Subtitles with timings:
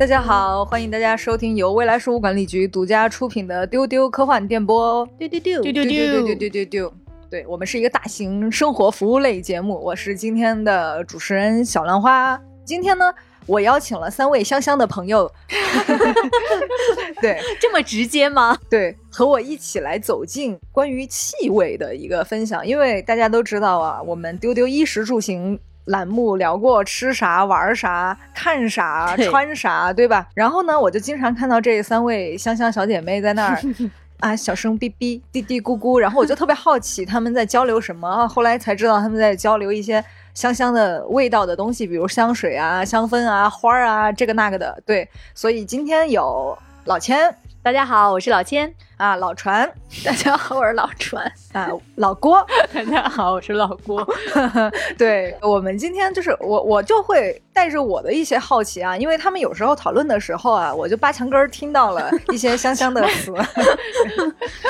[0.00, 5.06] 大家好，欢迎大家收听由未来事务管理局独家出品的《丢丢科幻电波》。
[5.18, 6.92] 丢丢丢丢丢丢丢丢丢丢丢。
[7.28, 12.40] 对我们是一个大型生活服务类节目，我是今天的主持人小兰花。
[12.64, 13.12] 今天呢，
[13.44, 15.30] 我邀请了三位香香的朋友，
[17.20, 18.56] 对，这么直接吗？
[18.70, 22.66] 对，和我一起来走进关于气味的一个分享。
[22.66, 25.60] 因为大家都知道啊，我们丢丢衣食住行。
[25.90, 30.26] 栏目聊过吃啥、玩啥、看啥、穿啥，对吧？
[30.34, 33.60] 然后呢，我就经常看到这三位香香小姐妹在那儿
[34.20, 38.26] 啊，小声哔哔、嘀嘀咕咕，然后我就特别好奇他们在交流什么。
[38.28, 44.80] 后来才知道他们在交流一些香香的味道的东西，比如香水啊、香氛啊、花儿啊，这个那个的。
[44.86, 47.34] 对，所以今天有老千。
[47.62, 49.66] 大家好，我是老千啊，老船。
[50.04, 52.46] 大家好，我是老船啊，老郭。
[52.74, 54.06] 大家好，我是老郭。
[54.98, 63.32] 对我们今天就是我，我就会带着我的一些好奇啊，因为他们有时候讨论的时候啊，我就扒墙根儿听到了一些香香的词。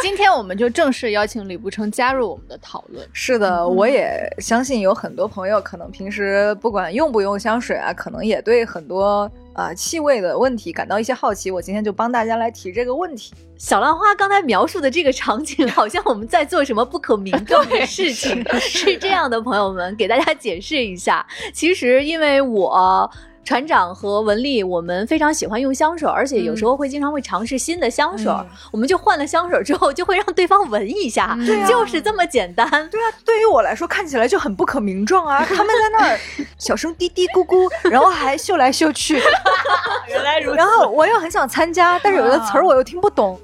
[0.00, 3.04] 今天我们就正式邀请李不成加入我们的讨论。
[3.12, 9.28] 是的，我也相信有很多朋友可能平时不管用不用香水啊，可能也对很多。
[9.54, 13.32] 啊，气味的问题感到一些好奇，我今天就帮大家来提这个问题。
[13.56, 21.26] 小浪花刚才描述的这个场景，好像我们在做什么不可名状的事情， 是这样的，朋友们，给大家解释一下。
[21.52, 23.10] 其实因为我。
[23.44, 28.32] 船长和文丽，我们非常喜欢用香水，而且有时候会经常会尝试新的香水。
[28.70, 31.36] 我们就换了香水之后，就会让对方闻一下，
[31.68, 32.68] 就是这么简单。
[32.90, 35.44] 对啊，对于我来说看起来就很不可名状啊。
[35.44, 36.18] 他们在那儿
[36.58, 39.20] 小声嘀嘀咕咕，然后还嗅来嗅去。
[40.08, 40.56] 原来如此。
[40.56, 43.40] 然后我又很想参加，但是有的词儿我又听不懂。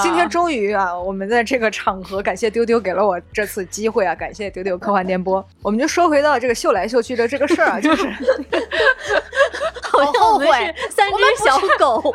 [0.00, 5.44] 今天终于啊，我们在这个场合，感谢丢丢给了我这次机会啊，感谢丢丢科幻电波。
[5.60, 8.08] 我们就说回到这个嗅来嗅去的这个事儿啊，就是。
[9.94, 10.46] 好后悔，
[10.90, 12.14] 三只小狗。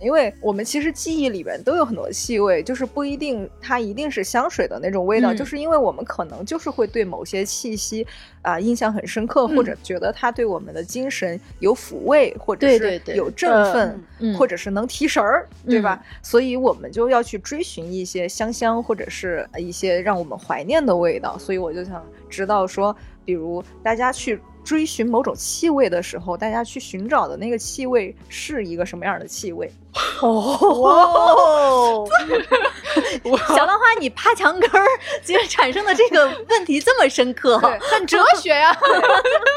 [0.00, 8.06] 因为我们其实记忆里边都有很多气味，就是不一定它一定是香水的那种味道，就是因为我们可能就是会对某些气息
[8.42, 14.04] 啊印象很深刻，或者觉得它对我们的精神有抚慰，或者是有振奋，
[14.36, 16.02] 或者是能提神儿，对吧？
[16.22, 21.38] 所以我们就要去追寻一些香香或者是一些让我们怀念的味道。
[21.38, 24.40] 所以我就想知道说，比如大家去。
[24.64, 29.70] 追寻某种气味的时候，大家去寻找的那个气味是一个什么样的气味？
[30.22, 32.08] 哦，
[33.54, 34.86] 小浪花，你趴墙根儿，
[35.22, 38.74] 竟然产生的这个问题这么深刻， 很哲学呀，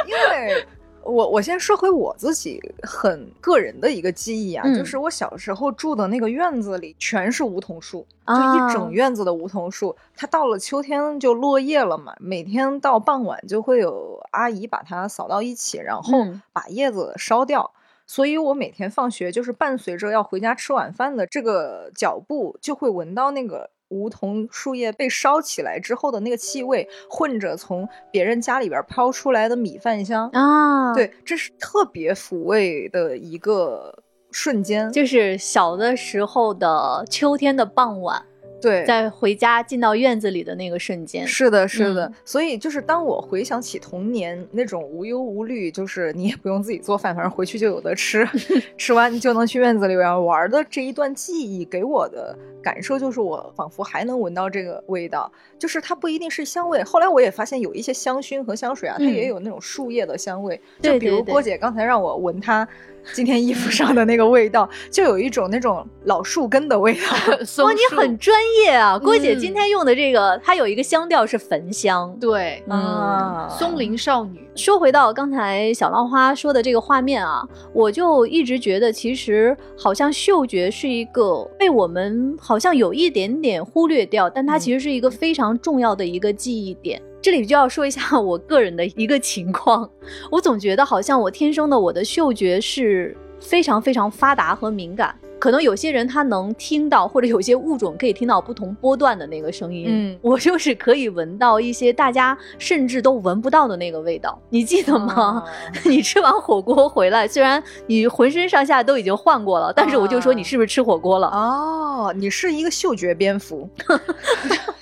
[0.05, 0.67] 因为。
[1.07, 9.95] 我我先说回我自己很个人的一个记忆啊，就是我小时候住的那个院子里全是梧桐树，就一整院子的梧桐树。
[10.15, 16.11] 它到了秋天就落叶了嘛，每天到傍晚就会有阿姨把它扫到一起，然后
[16.51, 17.71] 把叶子烧掉。
[18.05, 23.69] 所以我每天放学就是伴随着要回家吃晚饭的这个脚步，就会闻到那个。
[23.89, 38.23] 梧桐树叶被烧起来之后的那个气味，混着从别人家里边抛出来的米饭香啊，对，这是特别抚慰的一个瞬间，就是小的时候的秋天的傍晚。
[38.61, 42.11] 对，在回家进到院子里的那个瞬间，是的，是的。
[42.25, 48.27] 所以就是当我回想起童年那种无忧无虑，就是你也不用自己做饭，反正回去就有的吃，
[48.77, 55.31] 吃完就能去院子里边玩的这一段记忆，给我的感受就是我仿佛还能闻到这个味道。
[55.59, 60.59] 就是它不一定是香味，后来我也发现有一些香薰和香水啊，它也有那种树叶的香味。
[60.81, 62.67] 就比如郭姐刚才让我闻它。
[63.13, 67.63] 今天衣服上的那个味道，就有一种那种老树根的味道。
[67.63, 72.15] 哇，你很专业啊，郭姐今天用的这个，它有一个香调是焚香。
[72.19, 74.46] 对，嗯，松林少女。
[74.57, 86.99] 说回到刚才小浪花说的这个画面啊，我就一直觉得，其实好像嗅觉是一个被我们好像有一点点忽略掉，但它其实是一个非常重要的一个记忆点。
[87.21, 89.87] 这里就要说一下我个人的一个情况，
[90.31, 95.15] 我总觉得好像我天生的我的嗅觉是非常非常发达和敏感，
[95.47, 105.41] 可能有些人他能听到，或者有些物种可以听到不同波段的那个声音，嗯，我就是可以闻到一些大家甚至都闻不到的那个味道，你记得吗？
[105.87, 111.29] 你吃完火锅回来，虽然你浑身上下都已经换过了，但是我就说你是不是吃火锅了？
[111.29, 113.69] 哦，你是一个嗅觉蝙蝠。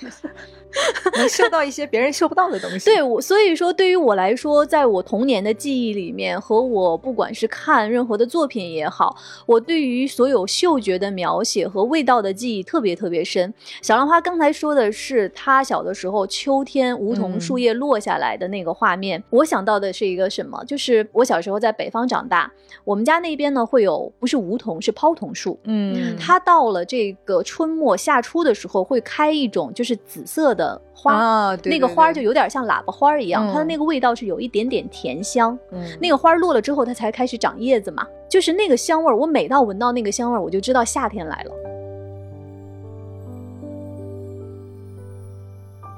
[1.16, 2.84] 能嗅到一些别人嗅不到的东西。
[2.84, 13.52] 对，我所以说对于我来说，在我童年的记忆里面，和我不管是看任何的作品也好，我对于所有嗅觉的描写和味道的记忆特别特别深。
[13.82, 20.62] 小浪花刚才说的是他小的时候秋天梧桐树叶落下来的那个画面，我想到的是一个什么？
[20.66, 22.50] 就是我小时候在北方长大，
[22.84, 35.58] 我们家那边呢会有不是梧桐是抛桐树，嗯，它到了这个春末夏初的时候会开一种就是紫色的花，啊，对那个花就有点像喇叭花一样，它的嗯那个味道是有一点点甜香。
[35.72, 39.16] 嗯那个花落了之后，它才开始长叶子嘛，就是那个香味儿。
[39.16, 41.52] 我每到闻到那个香味儿，我就知道夏天来了。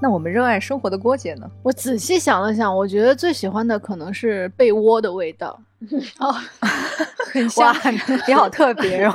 [0.01, 1.51] 那我们热爱生活的郭姐呢？
[1.63, 5.59] 我仔细想了想，我觉得最喜欢的可能是被窝的味道。
[6.19, 6.35] 哦，
[7.33, 7.95] 很哇香，，
[8.27, 9.13] 你好特别哦。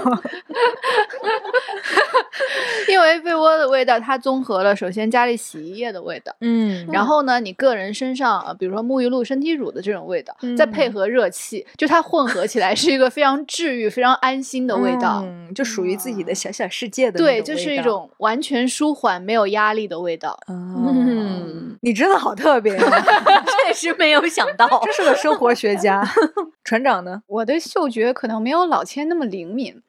[3.69, 15.21] 味道，它综合了首先家里洗衣液的味道，嗯然后呢，你个人身上，呃比如说沐浴露、身体乳的这种味道，嗯再配合热气，就它混合起来是一个非常治愈、非常安心的味道。
[15.25, 20.37] 嗯，就属于自己的小小世界的那对，就是一种完全舒缓、没有压力的味道。
[20.47, 23.01] 嗯，你真的好特别啊，
[23.67, 26.03] 确实没有想到，这是个生活学家。
[26.63, 27.21] 船长呢？
[27.27, 29.81] 我的嗅觉可能没有老千那么灵敏，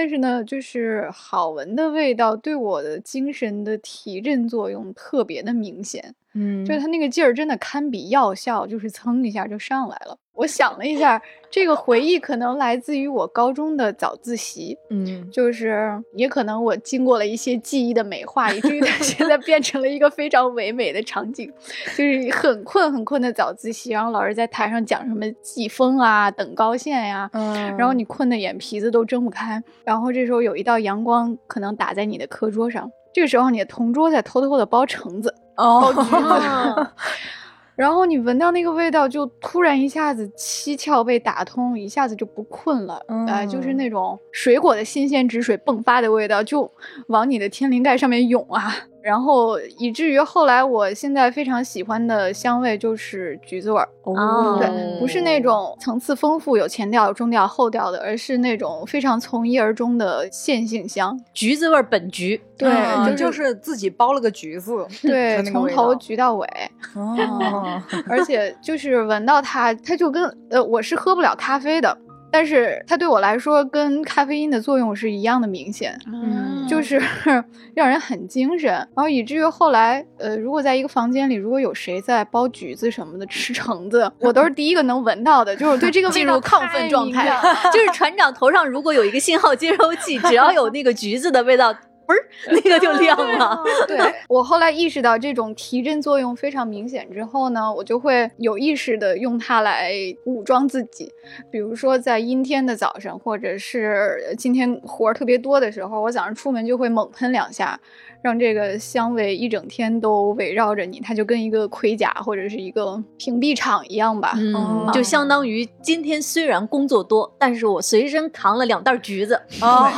[0.00, 10.16] 但是呢，就是好闻的味道对我的精神的提振作用特别的明显，嗯就是它那个劲儿真的堪比药效，就是噌一下就上来了。
[10.40, 11.20] 我想了一下，
[11.50, 15.30] 这个回忆可能来自于我高中的早自习，嗯。
[15.30, 21.52] 就是也可能我经过了一些记忆的美化，以至于它 现在变成了一个非常唯美的场景，
[21.96, 36.90] 就是很困很困的早自习，然后老师在台上讲什么季风啊、等高线呀、嗯然后你困的眼皮子都睁不开，然后这时候有一道阳光可能打在你的课桌上，这个时候你的同桌在偷偷的剥橙子、剥橘哦，子
[37.80, 46.70] 然后你闻到那个味道，就突然一下子七窍被打通，一下子就不困了，呃，就是嗯那种水果的新鲜汁水迸发的味道，就
[47.06, 48.70] 往你的天灵盖上面涌啊。
[49.02, 53.88] 然后以至于后来，我现在非常喜欢的香味就是橘子味儿。
[54.02, 61.18] 哦对，不是那种层次丰富、有前调、中调、后调的，而是那种非常从一而终的线性香。
[61.32, 62.40] 橘子味儿本橘。
[62.56, 66.46] 对，嗯就就是是自己包了个橘子，对，从头橘到尾，
[66.94, 71.96] 哦，而且就是闻到它，它就跟呃，我是喝不了咖啡的。
[72.30, 77.00] 但是它对我来说，跟咖啡因的作用是一样的明显，嗯就是
[77.74, 87.28] 让人很精神，然后以至于后来，呃，如果在一个房间里，如果有谁在剥橘子什么的、吃橙子，我都是第一个能闻到的，就是我对这个味道进入亢奋状态
[87.72, 91.74] 就是船长头上如果有一个信号接收器，只要有那个橘子的味道，
[92.10, 93.62] 嘣儿，那个就亮了。
[93.86, 93.98] 对
[94.28, 99.92] 我后来意识到这种提振作用非常明显之后呢，我就会有意识的用它来
[100.24, 101.12] 武装自己。
[101.50, 107.78] 比如说在阴天的早上，或者是今天活儿特别多的时候，我早上出门就会猛喷两下，
[108.22, 114.34] 让这个香味一整天都围绕着你，它就跟一个盔甲或者是一个屏蔽场一样吧。
[114.36, 119.40] 嗯，就相当于今天虽然工作多，但是我随身扛了两袋橘子。
[119.62, 119.88] 哦，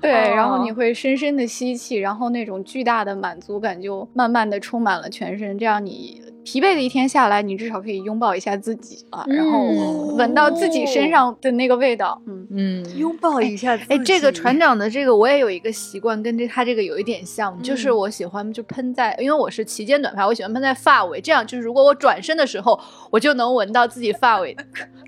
[0.00, 12.46] 对，然后哦你会深深的吸气，然后那种巨大的满足感就慢慢的充满了全身，这样你疲惫的一天下来，你至少可以拥抱一下自己啊，然后嗯闻到自己身上的那个味道，嗯。
[12.48, 13.92] 嗯，拥抱一下自己。
[13.92, 22.78] 哎，这个船长的这个我也有一个习惯，跟这他这个有一点像，就是我喜欢就喷在，因为我是齐肩短发，我喜欢喷在发尾，这样就是如果我转身的时候，
[23.10, 24.56] 我就能闻到自己发尾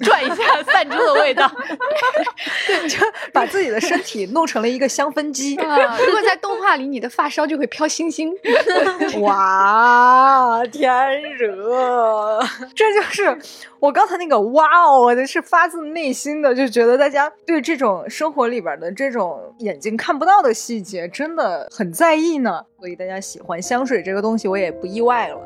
[0.01, 0.35] 转一下
[0.73, 1.49] 散出的味道。
[2.67, 2.99] 对就
[3.33, 5.57] 把自己的身体弄成了一个香氛机。
[5.57, 8.33] 啊，如果在动画里，你的发梢就会飘星星。
[9.23, 10.91] 哇，天
[11.37, 12.41] 热！
[12.75, 13.39] 这就是
[13.81, 22.65] 我刚才那个哇哦，我的是发自内心的，就觉得大家对这种生活里边的这种眼睛看不到的细节真的很在意呢。
[22.79, 25.39] 所以大家喜欢香水这个东西，我也不意外了。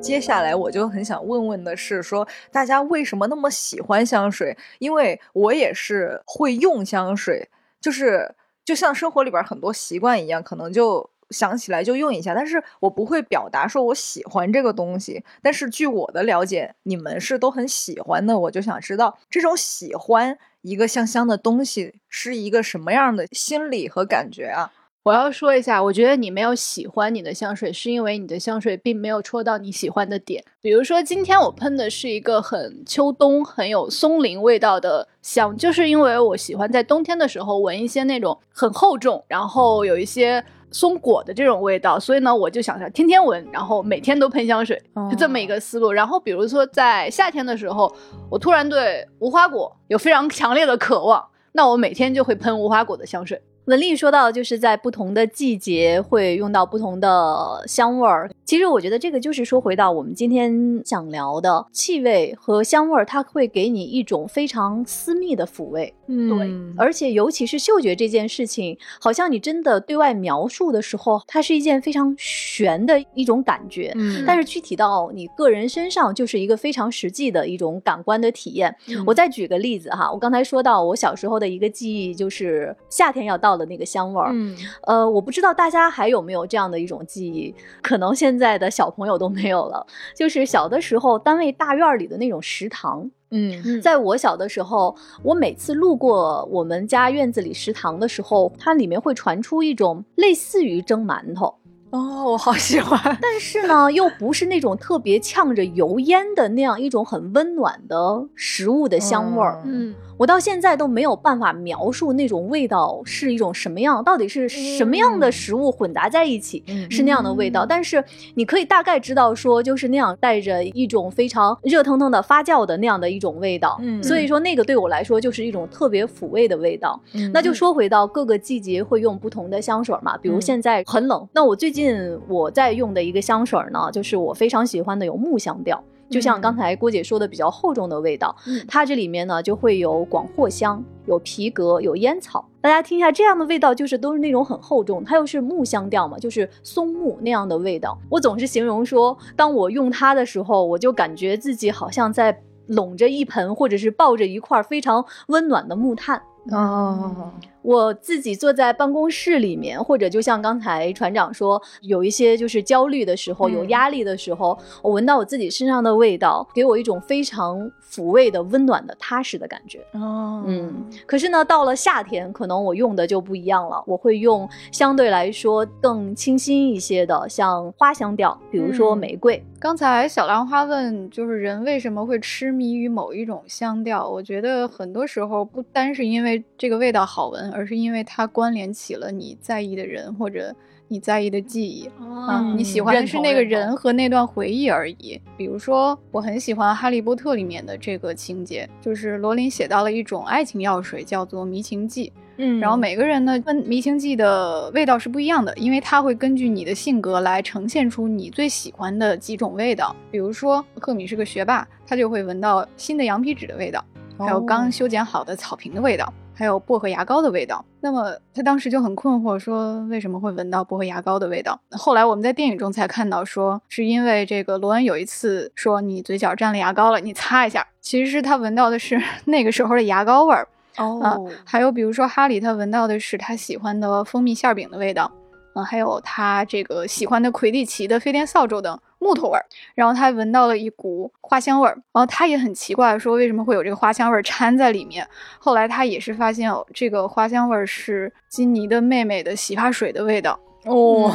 [0.00, 4.56] 接下来我就很想问问的是说，大家为什么那么喜欢香水？
[4.78, 7.48] 因为我也是会用香水，
[7.80, 8.32] 就是
[8.64, 15.24] 就像生活里边很多习惯一样，可能就想起来就用一下，但是我不会表达说我喜欢这个东西。
[15.42, 24.72] 但是据我的了解，你们是都很喜欢的，我就想知道这种喜欢一个香香的东西是一个什么样的心理和感觉啊？
[25.02, 30.44] 我要说一下，我觉得你没有喜欢你的香水，是因为你的香水并没有戳到你喜欢的点。
[30.60, 44.80] 比如说，今天我喷的是一个很秋冬、很有松林味道的香，就是因为我喜欢在冬天的时候闻一些那种很厚重，然后有一些松果的这种味道，所以呢，我就想着天天闻，然后每天都喷香水，
[45.10, 45.92] 是这么一个思路。
[45.92, 47.90] 然后，比如说在夏天的时候，
[48.30, 53.40] 我突然对无花果有非常强烈的渴望，那我每天就会喷无花果的香水。
[53.66, 58.30] 文丽说到，就是在不同的季节会用到不同的香味儿。
[58.44, 65.92] 其实我觉得这个就是说回到我们今天想聊的气味和香味儿，它会给你一种非常私密的抚慰。
[66.08, 73.92] 嗯，对，而且尤其是嗅觉这件事情，好像你真的对外描述的时候，它是一件非常玄的一种感觉。
[73.96, 78.74] 嗯，但是具体到你个人身上，就是一个非常实际的一种感官的体验。
[79.06, 84.30] 我再举个例子哈，我刚才说到我小时候的一个记忆，就是夏天要到的那个香味儿。
[84.32, 89.86] 嗯，呃，我不知道大家还有没有这样的一种记忆，可能现在的小朋友都没有了。
[90.14, 93.10] 就是小的时候，单位大院里的那种食堂。
[93.30, 101.54] 嗯，在我小的时候，我每次路过我们家院子里食堂的时候，它里面会传出一种类似于蒸馒头。
[101.90, 109.62] 哦，我好喜欢，但是呢，又不是那种特别呛着油烟的那样一种很温暖的食物的香味儿。
[109.64, 117.66] 嗯，我到现在都没有办法描述那种味道是一种什么样，到底是什么样的食物混杂在一起是那样的味道。
[117.66, 118.02] 但是
[118.34, 123.78] 你可以大概知道说，就是那样带着一种非常热腾腾的发酵的那样的一种味道。
[123.82, 126.98] 嗯所以说那个对我来说就是一种特别抚慰的味道。
[127.32, 135.82] 那就说回到各个季节会用不同的香水嘛，比如嗯现在很冷，那我最近我在用的一个香水呢，就是我非常喜欢的有木香调。
[136.08, 142.48] 就像刚才郭姐说的，比较厚重的味道，嗯它这里面呢就会有广藿香、有皮革、有烟草。
[142.60, 147.96] 大家听一下，这样的味道就是都是那种很厚重，它又是木香调嘛，就是松木那样的味道。
[148.08, 156.20] 我总是形容说，当我用它的时候，我就感觉自己好像在拢着一盆，或者是抱着一块非常温暖的木炭。
[156.50, 157.32] 哦，
[157.66, 169.80] 我自己坐在办公室里面，或者就像刚才船长说，有一些就是焦虑的时候，嗯有压力的时候，我闻到我自己身上的味道，给我一种非常抚慰的、温暖的、踏实的感觉。
[169.94, 170.72] 哦，嗯，
[171.06, 179.42] 可是呢，到了夏天，可能我用的就不一样了，我会用相对来说更清新一些的，像花香调，比如说嗯玫瑰。
[179.58, 184.08] 刚才小兰花问，就是人为什么会痴迷于某一种香调？
[184.08, 190.54] 我觉得很多时候不单是因为这个味道好闻，而是因为它关联起了你在意的人或者
[190.88, 191.86] 你在意的记忆。
[191.98, 195.20] 啊，嗯你喜欢的是那个人和那段回忆而已。
[195.36, 202.12] 比如说，我很喜欢《哈利波特》里面的这个情节，就是罗琳写到了一种爱情药水，叫做迷情剂。
[202.38, 209.96] 嗯，然后每个人呢，跟迷情剂的味道是不一样的，因为它会根据你的性格来呈现出你最喜欢的几种味道。
[210.10, 213.82] 比如说，赫敏是个学霸，他就会闻到新的羊皮纸的味道，
[214.18, 217.64] 还有刚哦修剪好的草坪的味道，还有薄荷牙膏的味道。
[217.80, 221.58] 那么他当时就很困惑，说为什么会闻到薄荷牙膏的味道？
[221.70, 230.46] 后来我们在电影中才看到，说是因为这个罗恩有一次说你嘴角沾了牙膏了，你擦一下，其实是他闻到的是 那个时候的牙膏味儿。
[230.76, 235.10] 啊哦，还有比如说哈利，他闻到的是他喜欢的蜂蜜馅饼的味道，
[235.54, 245.06] 嗯、还有他这个喜欢的魁地奇的飞天扫帚的木头味儿，然后他闻到了一股花香味儿，然后他也很奇怪，说为什么会有这个花香味儿掺在里面。
[245.38, 250.38] 后来他也是发现，哦，这个花香味儿是金妮的妹妹的洗发水的味道。
[250.64, 251.12] 哦，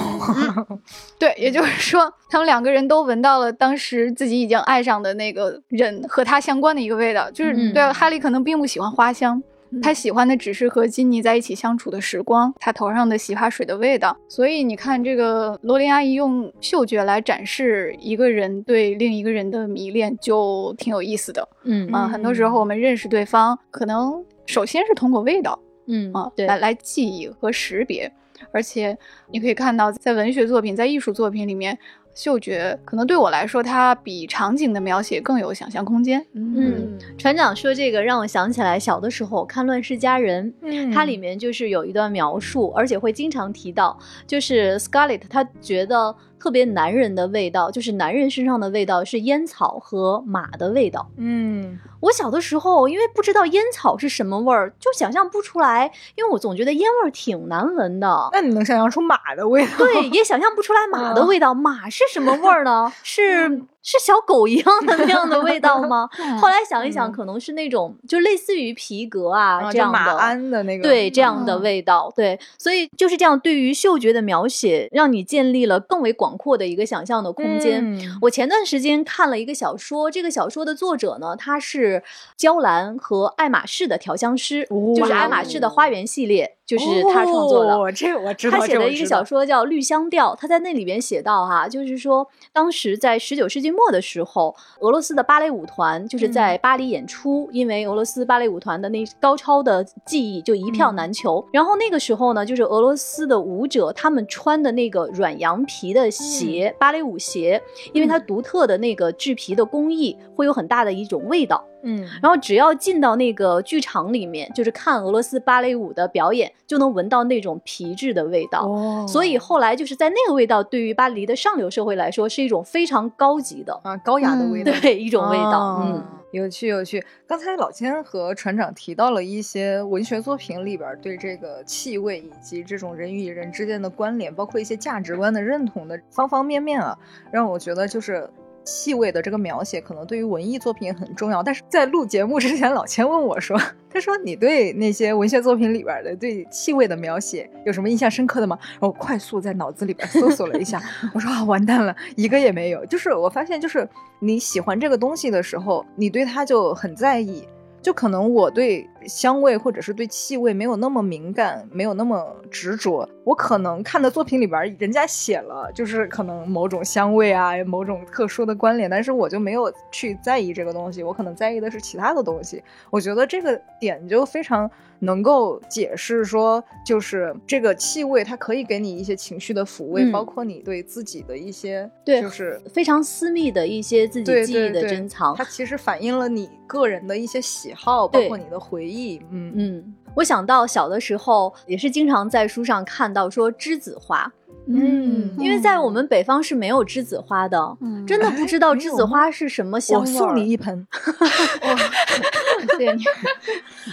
[1.20, 9.44] 对，也就是说，他们两个人都闻到了当时自己已经爱上的那个人和他相关的一个味道，就是、嗯对哈利可能并不喜欢花香。
[9.82, 14.18] 他喜欢的只是和金妮在一起相处的时光，他头上的洗发水的味道。
[14.28, 22.08] 所以你看，这个罗琳阿姨用嗅觉来展示一个人对另一个人的迷恋，就挺有意思的嗯啊。
[22.08, 28.12] 很多时候我们认识对方，可能首先是通过味道，嗯啊，对来来记忆和识别。
[28.52, 28.98] 而且
[29.32, 31.78] 你可以看到，在文学作品、在艺术作品里面，
[32.14, 36.26] 嗅觉可能对我来说，它比场景的描写更有想象空间。
[36.34, 51.08] 嗯，船长说这个让我想起来小的时候看《乱世佳人》，嗯它里面就是有一段描述，而且会经常提到，就是 Scarlett 她觉得特别男人的味道，就是男人身上的味道是烟草和马的味道。
[51.18, 58.30] 嗯，我小的时候因为不知道烟草是什么味儿，就想象不出来，因为我总觉得烟味儿挺难闻的。
[58.32, 59.78] 那你能想象出马的味道？
[59.78, 61.54] 对，也想象不出来马的嗯味道。
[61.54, 62.92] 马是什么味儿呢？
[63.04, 66.08] 是是小狗一样的那样的味道吗？
[66.40, 69.98] 后来想一想，嗯可能是那种就类似于皮革啊这样的。
[70.18, 77.82] 鞍的那个，对这样的嗯味道，对，所以就是这样，对于嗅觉的描写，让你建立了更为广阔的一个想象的空间。
[77.84, 82.04] 嗯我前段时间看了一个小说，这个小说的作者呢，他是
[82.38, 87.76] 娇兰和爱马仕的调香师，就是爱马仕的花园系列，就是他创作的。
[87.76, 101.46] 哦、这我知道，他写的一个小说，说叫《绿香调》，他在那里边写到哈、就是说当时在十九世纪末的时候，俄罗斯的芭蕾舞团就是在巴黎演出，因为俄罗斯芭蕾舞团的那高超的技艺就一票难求。
[101.52, 107.62] 然后那个时候呢，就是俄罗斯的舞者他们穿的那个软羊皮的鞋，芭蕾舞鞋，
[107.94, 111.66] 因为它独特的那个制皮的工艺会有很大的一种味道。
[111.84, 118.68] 嗯，然后只要进到那个剧场里面，就是看俄罗斯芭蕾舞的表演，就能闻到那种皮质的味道。
[118.68, 125.60] 哦所以后来就是在那个味道，对于巴黎的上流社会来说，是一种非常高级的，啊，高雅的味道，对一种味道。
[125.60, 127.04] 哦嗯，有趣有趣。
[127.28, 136.98] 刚才老千和船长提到了一些文学作品里边对这个气味以及这种人与人之间的关联，包括一些价值观的认同的方方面面啊，
[137.32, 138.30] 让我觉得就是。
[138.64, 150.82] 气味的这个描写可能对于文艺作品很重要，但是在录节目之前，老千问我说：“他说你对那些文学作品里边的对气味的描写有什么印象深刻的吗？”我快速在脑子里边搜索了一下，
[151.14, 152.86] 我说啊，完蛋了，一个也没有。
[152.86, 153.88] 就是我发现，就是
[154.20, 157.48] 你喜欢这个东西的时候，你对它就很在意。
[157.82, 163.08] 就可能我对香味或者是对气味没有那么敏感，没有那么执着。
[163.24, 172.64] 我可能看的作品里边人家写了，就是可能某种香味啊，某种特殊的关联，但是我就没有去在意这个东西，我可能在意的是其他的东西。
[172.90, 185.36] 我觉得这个点就非常能够解释说，就是这个气味它可以给你一些情绪的抚慰，嗯包括你对自己的一些，对就是非常私密的一些自己记忆的珍藏。
[185.36, 188.91] 它其实反映了你个人的一些喜好，包括你的回忆。
[189.32, 194.32] 嗯嗯，我想到小的时候也是经常在书上看到说栀子花，
[194.68, 200.18] 嗯因为在我们北方是没有栀子花的，嗯真的不知道栀子花是什么香我味我。
[200.18, 200.88] 送你一盆。
[202.78, 203.04] 谢谢你。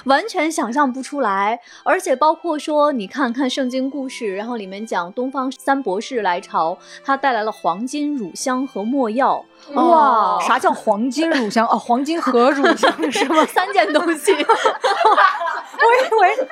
[0.05, 1.59] 完全想象不出来。
[1.85, 9.45] 而且包括说，你看看圣经故事，然后里面讲东方三博士来朝，他带来了黄金、乳香和没药。
[9.75, 11.67] 哇，啥叫黄金乳香？
[11.67, 13.45] 哦，黄金和乳香是吗？
[13.53, 16.47] 三件东西，我以为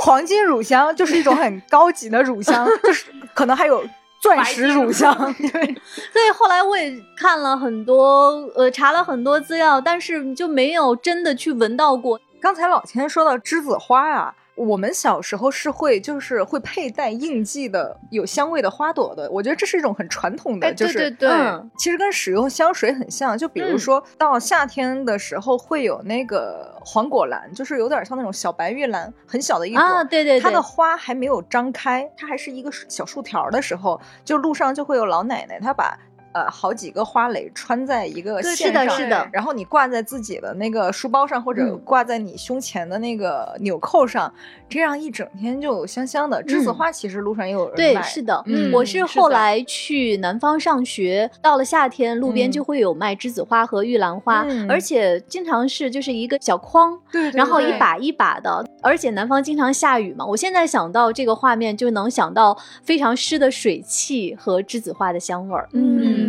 [0.00, 3.84] 黄金乳香就是一种很高级的乳香，就是可能还有
[4.20, 5.12] 钻石乳香。
[5.34, 5.50] 对，
[6.12, 12.20] 所以后来我也看了很多，呃，查了很多资料，但是就没有真的去闻到过。
[12.40, 14.34] 刚才老千说到栀子花啊。
[14.54, 19.28] 我们小时候是会，就是会佩戴应季的有香味的花朵的。
[19.30, 29.80] 我觉得这是一种很传统的，哎，就是对对对，嗯其实跟使用香水很像，就比如嗯说到夏天的时候会有那个黄果兰，就是有点像那种小白玉兰，很小的一朵。
[29.80, 35.98] 啊，对对对，它的花还没有张开，它还是一个小树条的时候，就路上就会有老奶奶，她把
[36.34, 39.28] 呃好几个花蕾穿在一个对是的线上，是的。
[39.32, 41.80] 然后你挂在自己的那个书包上，或者嗯。
[41.84, 44.32] 挂在你胸前的那个纽扣上，
[44.68, 46.42] 这样一整天就香香的。
[46.44, 46.74] 栀子嗯。
[46.74, 52.52] 花其实路上也有人对，卖，是的，嗯我是后来去南方上学，到了夏天，路边嗯。
[52.52, 54.70] 就会有卖栀子花和玉兰花，嗯。
[54.70, 65.68] 而且经常是就是一个小筐，对对然后一把一把的，而且南方经常下雨嘛，我现在想到这个画面，就能想到非常湿的水汽和栀子花的香味儿。
[65.72, 66.23] 嗯，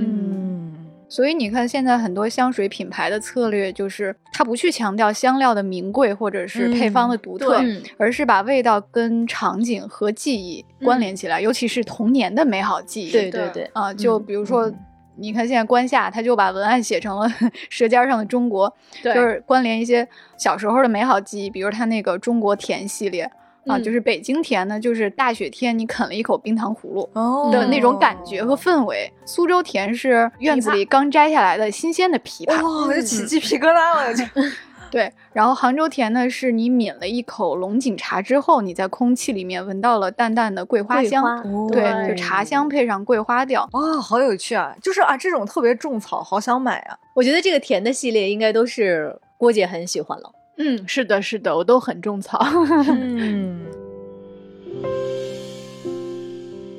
[1.07, 13.11] 所以你看，现在很多香水品牌的策略就是，它不去强调香料的名贵或者是配方的独特，嗯而是把味道跟场景和记忆关联起来，尤其是童年的美好记忆。
[13.11, 14.67] 对对对对，啊、就嗯比如说。
[14.69, 14.79] 嗯
[15.17, 17.25] 你看，现在关夏他就把文案写成了
[17.69, 18.69] 《舌尖上的中国》，
[19.01, 20.05] 对就是关联一些
[20.37, 23.31] 小时候的美好记忆，比如他那个中国甜系列
[23.67, 29.11] 啊，嗯就是北京甜呢，就是大雪天你啃了一口冰糖葫芦，哦的那种感觉和氛围。
[29.25, 34.23] 苏州甜是院子里刚摘下来的新鲜的枇杷，哇，就起鸡皮疙瘩了，就
[34.91, 35.11] 对。
[35.33, 41.23] 然后杭州甜呢，是你抿了一口龙井茶之后，你在空气里面闻到了淡淡的桂花香，
[41.67, 43.67] 桂花对，对就茶香配上桂花调。
[43.73, 44.73] 哇，好有趣啊！
[44.81, 46.97] 就是啊，这种特别种草，好想买啊。
[47.13, 50.31] 我觉得这个甜的系列应该都是郭姐很喜欢了。
[50.57, 52.39] 嗯，是的，是的，我都很种草。
[52.87, 53.65] 嗯。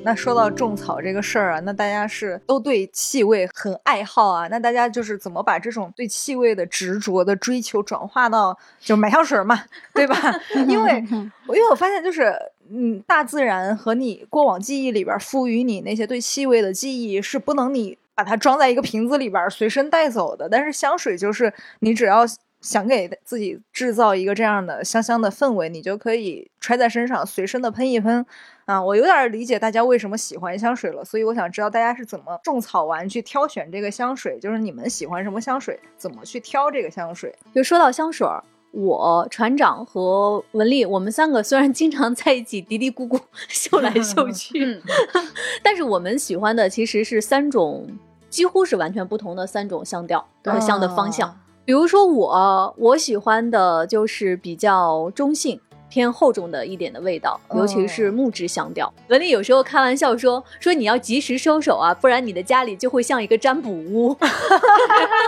[0.03, 4.47] 那说到种草这个事儿啊，那大家是都对气味很爱好啊。
[4.47, 9.61] 那大家就是怎么把这种对气味的执着的追求转化到就买香水嘛，
[9.93, 10.15] 对吧？
[10.69, 12.33] 因为因为我发现就是
[12.71, 20.47] 嗯，大自然和你过往记忆里边赋予你那些对气味的记忆是不能你把它装在一个瓶子里边随身带走的。
[20.47, 22.25] 但是香水就是你只要
[22.67, 28.25] 想给自己制造一个这样的香香的氛围，你就可以揣在身上，随身的喷一喷。
[28.65, 37.33] 啊，我有点理解大家为什么喜欢香水了，所以我想知道大家是怎么种草完去挑选这个香水，就是你们喜欢什么香水，怎么去挑这个香水。
[37.55, 38.43] 就说到香水儿。
[38.71, 44.79] 我船长和文丽，我们三个虽然经常在一起嘀嘀咕咕嗅来嗅 去，
[45.63, 47.87] 但是我们喜欢的其实是三种，
[48.29, 51.33] 几乎是完全不同的三种香调和香的方向。
[51.67, 55.59] 比如说我，我喜欢的就是比较中性。
[55.89, 58.93] 偏厚重的一点的味道，尤其是木质香调。
[59.07, 64.13] 文丽有时候开玩笑说：“说你要及时收手啊，不然你的家里就会像一个占卜屋。”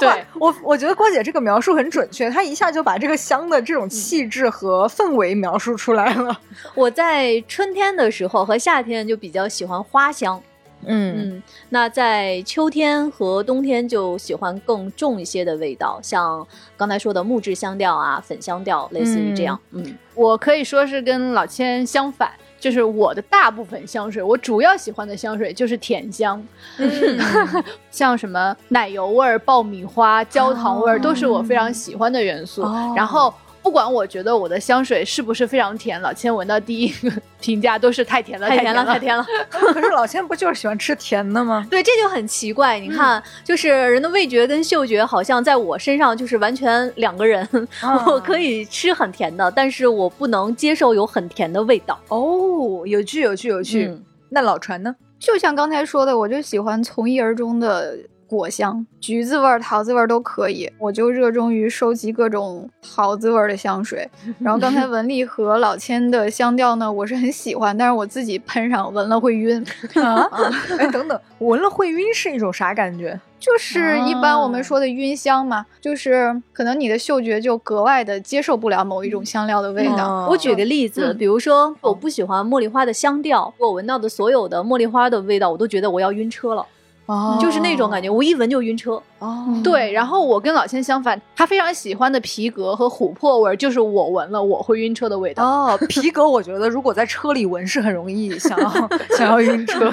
[0.00, 6.40] 对我，我觉得郭姐这个描述很准确，她一下就把这个香的这种气质和氛围描述出来了。
[6.74, 10.42] 我在春天的时候和夏天就比较喜欢花香。
[10.86, 19.58] 嗯嗯，那在秋天和冬天就喜欢更重一些的味道，像刚才说的木质香调啊、粉香调，类似于这样。
[19.72, 26.42] 嗯，我可以说是跟老千相反，就是我的大部分香水，我主要喜欢的香水就是甜香，
[27.90, 32.62] 像什么奶油味儿、爆米花、焦糖味儿，都是我非常喜欢的元素。
[32.96, 33.32] 然后。
[33.64, 39.26] 不管我觉得我的香水是不是非常甜，老千闻到第一个评价都是太甜了，太甜了，太甜了。
[39.48, 41.66] 可是老千不就是喜欢吃甜的吗？
[41.70, 42.78] 对，这就很奇怪。
[42.78, 47.48] 你看，就是人的味觉跟嗅觉好像在我身上就是完全两个人。
[48.06, 51.98] 我可以吃很甜的，但是我不能接受有很甜的味道。
[52.08, 53.90] 哦，有趣，有趣，有趣。
[54.28, 54.94] 那老传呢？
[55.18, 57.96] 就像刚才说的，我就喜欢从一而终的。
[58.34, 60.70] 果香，橘子味儿、桃子味儿都可以。
[60.78, 64.08] 我就热衷于收集各种桃子味儿的香水。
[64.40, 69.64] 然后刚才文丽和老千的香调呢，我是很喜欢，但是我自己喷上闻了会晕。
[70.02, 70.28] 啊，
[70.78, 73.18] 哎，等等，闻了会晕是一种啥感觉？
[73.38, 80.26] 就是一般我们说的晕香嘛，就是可能你的嗅觉就格外的接受不了某一种香料的味道。
[80.30, 86.64] 我举个例子，比如说我不喜欢茉莉花的香调，我闻到的所有的茉莉花的味道，我都觉得我要晕车了。
[87.06, 89.02] 哦，就是那种感觉，我一闻就晕车。
[89.18, 95.44] 哦，对，然后我跟老千相反，他非常喜欢的皮革和琥珀味儿，就是我闻了我会晕车的味道。
[95.44, 98.70] 哦，皮革，我觉得如果在车里闻是很容易想要
[99.18, 99.92] 想要晕车。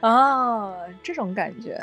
[0.00, 1.82] 哦， 这种感觉。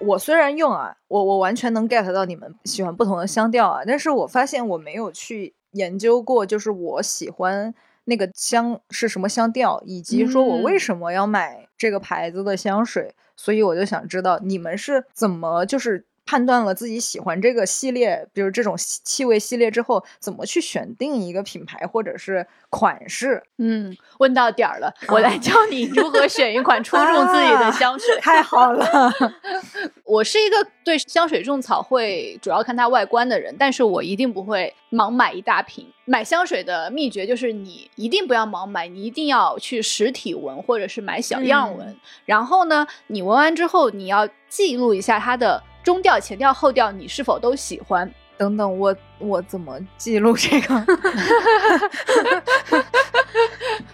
[0.00, 7.72] 我虽然用啊，我我完全能 get 到你们喜欢不同的香调啊，但是我发现我没有去研究过，就是我喜欢。
[8.04, 16.06] 那个香是什么香调，以及说我为什么要买这个牌子的香水，所以我就想知道你们是怎么就是。
[16.26, 23.42] 判断了自己喜欢这个系列，比如这种气味系列之后，怎么去选定一个品牌或者是款式？
[23.58, 28.18] 嗯，问到点儿了，我来教你如何选一款戳中自己的香水。
[28.20, 29.12] 太好了，
[30.04, 35.86] 我是一个对香水种草会主要看它外观的人，但是我一定不会盲买一大瓶。
[36.06, 41.96] 买香水的秘诀就是你一定不要盲买，你一定要去实体闻或者是买小样闻。
[42.24, 45.62] 然后呢，你闻完之后，你要记录一下它的。
[45.84, 48.10] 中调、前调、后调，你是否都喜欢？
[48.36, 50.86] 等等，我我怎么记录这个？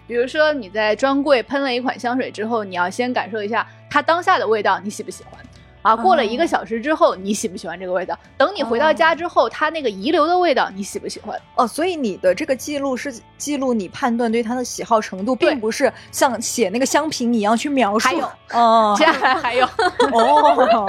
[0.06, 5.38] 比如说你在专柜喷了一款香水之后，你要先感受一下它当下的味道，你喜不喜欢？
[5.82, 8.18] 啊，过了一个小时之后，你喜不喜欢这个味道？
[8.36, 11.40] 等你回到家之后，它那个遗留的味道，你喜不喜欢？
[11.54, 18.08] 哦，所以你的这个记录是记录你判断对它的喜好程度，并不是像写那个香评一样去描述。
[18.08, 19.64] 还有，哦，接下来还有，
[20.12, 20.86] 哦，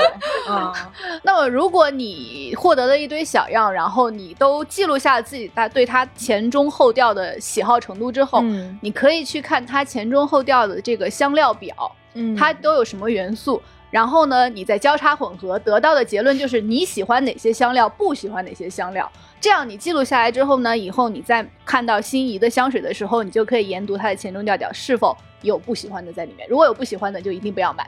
[1.23, 8.41] 那么如果你获得了一堆小样，然后你都记录下自己大对它前中后调的喜好程度之后，
[8.81, 13.61] 你可以去看它前中后调的这个香料表，嗯，它都有什么元素。
[13.91, 19.11] 然后呢，你再交叉混合，得到的结论就是你喜欢哪些香料，不喜欢哪些香料。
[19.39, 26.47] 这样你记录下来之后呢，以后你再看到心仪的香水的时候，你就可以研读它的前中调调是否有不喜欢的在里面。
[26.49, 27.85] 如果有不喜欢的，就一定不要买。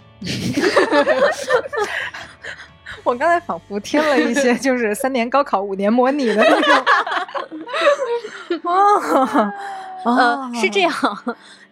[3.04, 6.86] 我刚才仿佛听了一些，就是三年高考五年模拟的那种。
[8.64, 9.52] 哦，
[10.06, 10.92] 呃，是这样。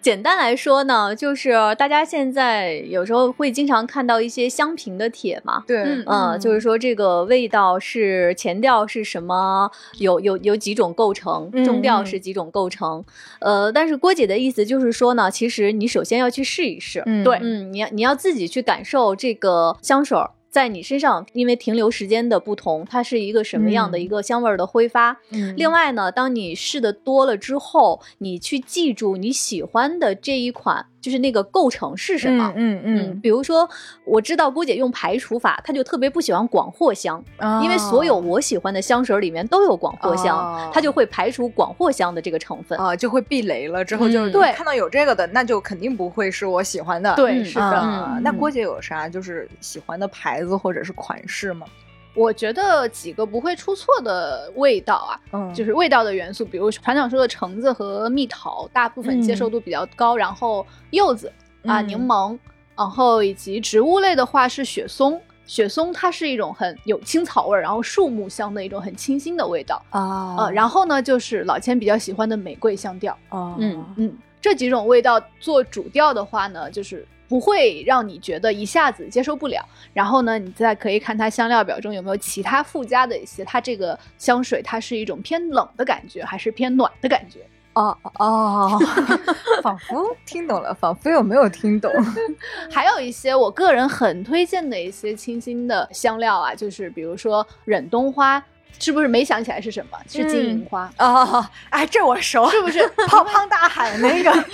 [0.01, 5.63] 简单来说呢，就是大家现在有时候会经常看到一些香评的帖嘛。
[5.67, 13.03] 对，嗯，就是说这个味道是前调是什么，有有有几种构成，中调是几种构成。
[13.39, 20.17] 呃，但是郭姐的意思就是说呢，其实你首先要去试一试，对，嗯，你要你要自己去感受这个香水
[20.51, 25.17] 在你身上，因为停留时间的不同，它是一个什么样的一个香味儿的挥发。
[25.31, 32.51] 嗯另外呢，当你试的多了之后，你去记住你喜欢的这一款，就是那个构成是什么。
[32.57, 33.69] 嗯嗯，比如说，
[34.03, 42.77] 我知道郭姐用排除法，她就特别不喜欢广藿香，嗯，因为所有我喜欢的香水里面都有广藿香，哦她就会排除广藿香的这个成分。
[42.77, 47.13] 啊就会避雷了，之后就是对看到有这个的，那就肯定不会是我喜欢的。
[47.13, 51.65] 嗯对是的那郭姐有啥就是喜欢的牌子或者是款式吗？
[52.13, 61.31] 我觉得几个不会出错的味道啊，嗯就是味道的元素，比如船长说的橙子和蜜桃，大部分接受度比较高，然后柚子
[61.63, 62.37] 啊、嗯柠檬，
[62.75, 65.21] 然后以及植物类的话是雪松。
[65.45, 69.81] 雪松它是一种很有青草味儿，然后树木香的一种很清新的味道。
[69.89, 73.17] 啊呃，然后呢，就是老千比较喜欢的玫瑰香调。
[73.29, 79.65] 哦嗯嗯，这几种味道做主调的话呢，就是不会让你觉得一下子接受不了。
[79.93, 87.39] 然后呢，你再可以看它香料表中有没有其他附加的一些，它这个香水它是一种偏冷的感觉，还是偏暖的感觉？
[87.73, 88.77] 哦哦，
[89.63, 91.89] 仿佛听懂了，仿佛又没有听懂？
[92.69, 98.43] 还有一些我个人很推荐的一些清新的香料啊，就是比如说忍冬花，
[98.79, 99.97] 是不是没想起来是什么？
[100.09, 100.91] 是金银花。
[100.97, 102.85] 哦，哎，这我熟，是不是？
[103.07, 104.31] 胖胖大海那个？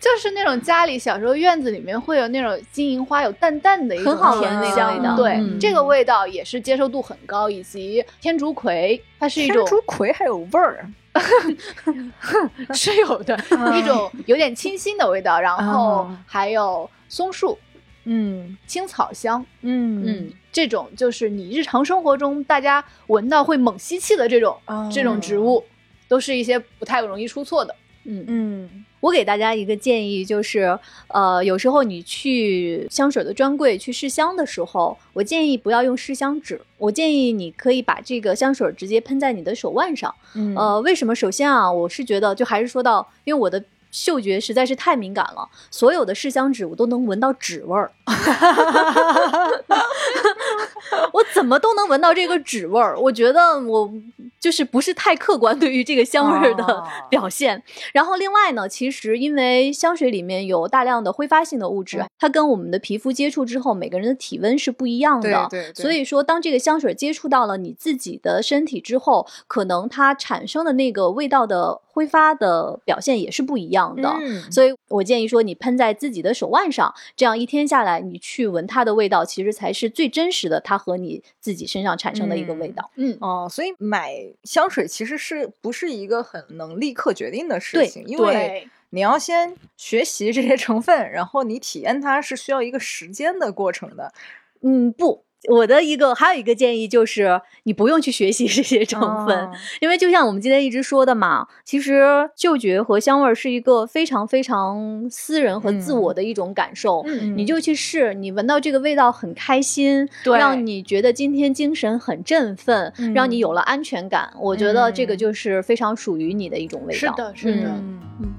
[0.00, 5.16] 就是那种家里小时候院子里面会有那种金银花，有淡淡的一种很好闻甜的香味道。
[5.16, 5.58] 对，嗯。
[5.58, 10.86] 这个味道也是接受度很高，以及天竺葵，它是一种天竺葵还有味儿，
[12.74, 13.38] 是有的
[13.78, 17.58] 一种有点清新的味道，然后啊还有松树、
[18.04, 18.56] 嗯。
[18.66, 20.02] 青草香，嗯。
[20.06, 24.90] 嗯，这种就是你日常生活中大家闻到会猛吸气的这种、哦。
[24.92, 25.64] 这种植物，
[26.08, 27.74] 都是一些不太容易出错的。
[28.04, 28.84] 嗯，嗯。
[29.00, 40.14] 我给大家一个建议，就是呃，有时候你去香水的专柜去试香的时候，我建议不要用试香纸，我建议你可以把这个香水直接喷在你的手腕上。
[40.34, 40.54] 嗯。
[40.56, 41.14] 呃，为什么？
[41.14, 43.62] 首先啊，我是觉得，就还是说到，因为我的
[43.94, 47.92] 嗅觉实在是太敏感了，所有的试香纸我都能闻到纸味儿，
[51.12, 52.98] 我怎么都能闻到这个纸味儿。
[52.98, 53.92] 我觉得我
[54.40, 57.62] 就是不是太客观对于这个香味儿的哦表现。
[57.92, 65.46] 然后另外呢，其实因为香水里面有大量的挥发性的物质，它跟我们的皮肤接触之后，每个人的体温是不一样的。
[65.50, 74.08] 对对对所以说，当这个香水接触到了你自己的身体之后，可能它产生的那个味道的挥发的表现也是不一样的。
[74.20, 82.90] 嗯所以我建议说，你喷在自己的手腕上，这样一天下来，你去闻它的味道，其实才是最真实的，它和你自己身上产生的一个味道。
[82.96, 88.04] 嗯，哦，所以买香水其实是不是一个很能立刻决定的事对情？
[88.06, 94.12] 因为，你要先学习这些成分，然后你体验它是需要一个时间的过程的。
[94.60, 95.23] 嗯，不。
[95.50, 102.02] 我的一个还有一个建议就是，你不用去学习这些成分，哦因为就像我们今天一直说的嘛，其实
[102.34, 107.02] 嗅觉和香味儿是一个非常非常私人和自我的一种感受。
[107.06, 114.32] 嗯你就去试，你闻到这个味道很开心，对让你觉得今天精神很振奋，让你有了安全感。
[114.40, 116.98] 我觉得这个嗯就是非常属于你的一种味道。
[116.98, 117.68] 是的，是的。
[117.68, 118.34] 嗯嗯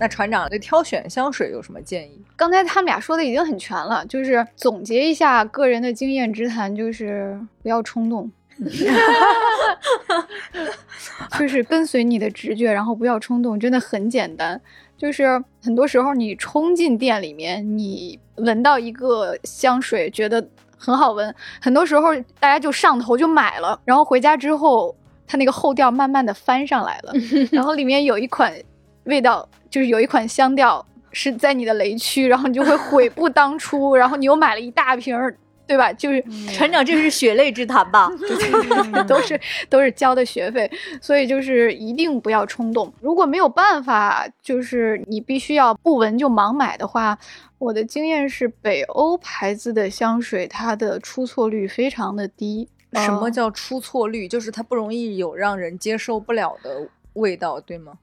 [0.00, 2.23] 那船长对挑选香水有什么建议？
[2.36, 8.30] 刚才他们俩说的已经很全了，就是总结一下个人的经验之谈，就是不要冲动，
[11.38, 14.60] 就是跟随你的直觉，然后不要冲动，真的很简单。
[14.96, 24.94] 就是很多时候你冲进店里面，你闻到一个香水，觉得很好闻，很多时候大家就上头就买了，然后回家之后，
[25.26, 27.12] 它那个后调慢慢的翻上来了，
[27.52, 28.54] 然后里面有一款
[29.04, 35.34] 味道，就是有一款香调是在你的雷区，然后你就会悔 不当初，然后你又买了一大瓶儿，
[35.66, 35.90] 对吧？
[35.92, 36.22] 就是
[36.52, 38.10] 船长，这是血泪之谈吧？
[39.08, 42.92] 都是都是交的学费，所以就是一定不要冲动。
[43.00, 47.16] 如果没有办法，就是你必须要不闻就盲买的话，
[47.58, 52.68] 我的经验是北欧牌子的香水，它的出错率非常的低。
[52.96, 54.28] 什么呃叫出错率？
[54.28, 57.94] 就是它不容易有让人接受不了的味道，对吗？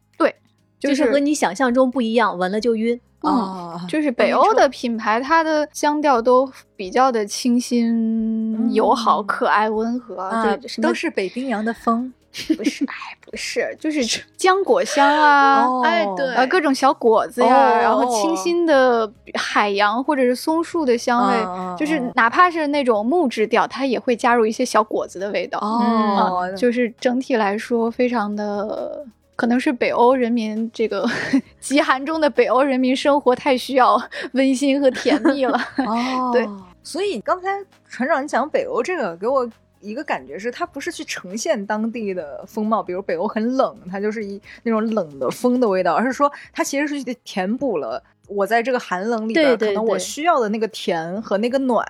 [0.90, 3.00] 就是和你想象中不一样，闻了就晕。
[3.24, 12.12] 嗯啊，就是北欧的品牌，它的香调都比较的清新、友好、嗯可爱、温和，啊就什么都是北冰洋的风。
[12.58, 12.86] 不是？
[12.86, 14.02] 哎，不是，就是
[14.38, 25.60] 浆果香啊，哦哎对啊，各种小果子呀，哦然后清新的海洋或者是松树的香味，嗯嗯就是嗯哪怕是那种木质调，它也会加入一些小果子的味道。
[25.60, 31.08] 哦啊，就是整体来说非常的可能是北欧人民这个
[31.60, 34.02] 极寒中的北欧人民生活太需要
[34.34, 35.58] 温馨和甜蜜了。
[35.86, 36.48] 哦，对，
[36.84, 37.50] 所以刚才
[37.88, 39.50] 船长你讲北欧这个给我。
[39.84, 51.84] 一个感觉是，它不是去呈现当地的风貌，比如北欧很冷，它就是一那种冷的风的味道，而是说它其实是去填补了我在这个寒冷里边可能我需要的那个甜和那个暖，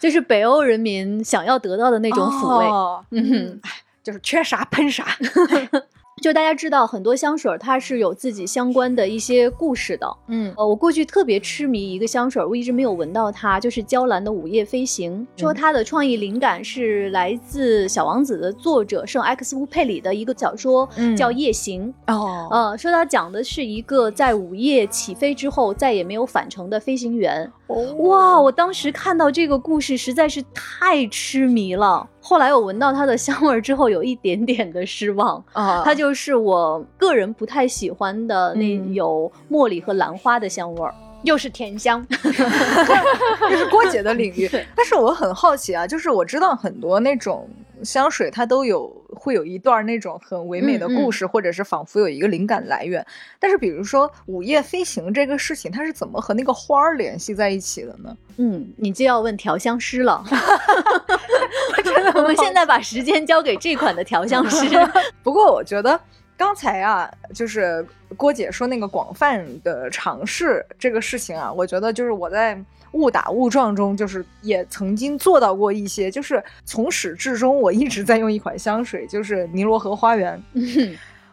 [0.00, 2.66] 就是北欧人民想要得到的那种抚慰。
[3.10, 3.60] 嗯，
[4.02, 5.04] 就是缺啥喷啥。
[6.22, 10.16] 就大家知道，很多香水它是有自己相关的一些故事的。
[10.28, 15.26] 嗯，呃，我过去特别痴迷一个香水，我一直没有闻到它，就是娇兰的午夜飞行。
[15.36, 21.92] 说它的创意灵感是来自《小王子》的作者圣埃克斯乌佩里的一个小说，叫《夜行》。
[22.14, 27.50] 哦，呃，说它讲的是一个在午夜起飞之后再也没有返程的飞行员。
[27.68, 28.40] 哇！
[28.40, 32.06] 我当时看到这个故事实在是太痴迷了。
[32.20, 35.82] 后来我闻到它的香味之后，有一点点的失望啊。
[35.84, 44.48] 它就是我个人不太喜欢的那有茉莉和兰花的香味儿，又是甜香， 这 是郭姐的领域。
[44.76, 47.48] 但是我很好奇啊，就是我知道很多那种。
[47.84, 53.04] 香水它都有会有一段那种很唯美的故事，或者是仿佛有一个灵感来源。
[53.38, 58.16] 但是比如说午夜飞行这个事情，它是怎么和那个花儿联系在一起的呢？
[58.38, 60.24] 嗯，你就要问调香师了。
[61.84, 64.66] 真的，我们现在把时间交给这款的调香师。
[65.22, 66.00] 不过我觉得
[66.36, 72.58] 刚才啊，就是郭姐说那个广泛的尝试这个事情啊，我觉得就是我在。
[72.94, 80.40] 误打误撞中，就是也曾经做到过一些，就是从始至终我一直在用一款香水，就是尼罗河花园。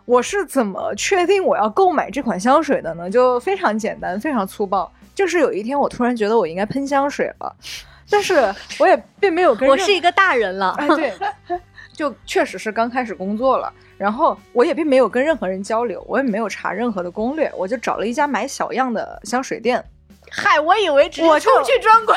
[0.05, 3.07] 我是怎么确定我要购买这款香水的呢？
[3.07, 7.55] 就非常简单，非常粗暴，就是有一天我突然觉得我应该喷香水了，
[8.09, 11.13] 但是我也并没有跟 我是一个大人了，哎，对，
[11.93, 19.83] 就确实是刚开始工作了，然后我也并没有跟任何人交流，我也没有查任何的攻略，我就找了一家买小样的香水店。
[20.31, 22.15] 嗨，我以为只是出去专柜，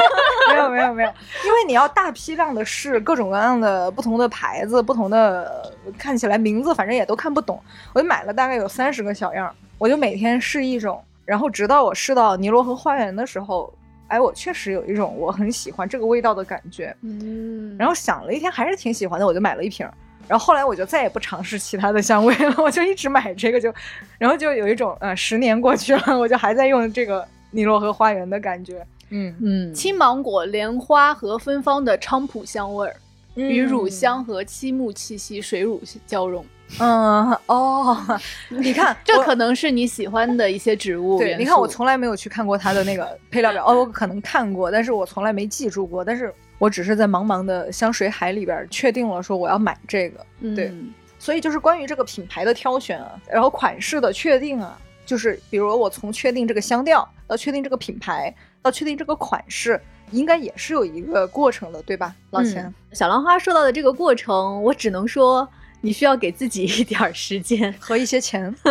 [0.48, 1.08] 没有没有没有，
[1.44, 13.70] 因为你要大批量的试各种各样的不同的牌子，不同的看起来名字反正也都看不懂，我就买了大概有三十个小样，我就每天试一种，然后直到我试到尼罗河花园的时候，
[14.08, 19.86] 哎，我确实有一种我很喜欢这个味道的感觉，嗯，然后想了一天还是挺喜欢的，我就买了一瓶，
[20.28, 23.72] 然后后来我就再也不尝试其他的香味了，我就一直买这个就，
[24.18, 27.26] 然后就有一种呃十年过去了，我就还在用这个。
[27.52, 32.94] 尼罗河花园的感觉，嗯嗯，青芒果、莲花和芬芳的菖蒲香味儿，
[33.34, 36.44] 与乳香和漆木气息、水乳交融。
[36.80, 37.96] 嗯哦，
[38.50, 41.18] 你看，这可能是你喜欢的一些植物。
[41.18, 43.64] 对，你看，我从来没有去看过它的那个配料表。
[43.64, 46.04] 哦，我可能看过，但是我从来没记住过。
[46.04, 50.26] 但是我只是在茫茫的香水海里边确定了，说我要买这个。
[50.54, 50.72] 对，
[51.18, 54.78] 所以就是关于这个品牌的挑选啊，然后款式的确定啊。
[55.04, 62.12] 就是比如我从确定这个香调到确定这个品牌到确定这个款式，应该也是有一个过程的，对吧？
[62.30, 65.48] 老钱，小兰花说到的这个过程，我只能说
[65.80, 68.54] 你需要给自己一点时间和一些钱。